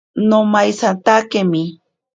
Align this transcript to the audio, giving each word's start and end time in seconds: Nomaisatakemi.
Nomaisatakemi. 0.29 1.63